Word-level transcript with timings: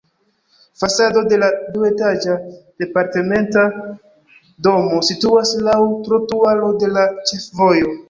Fasado 0.83 1.21
de 1.33 1.37
la 1.43 1.49
duetaĝa 1.75 2.39
departementa 2.85 3.67
domo 4.71 5.05
situas 5.13 5.57
laŭ 5.71 5.79
trotuaro 6.09 6.77
de 6.85 6.95
la 6.99 7.09
ĉefvojo. 7.33 7.99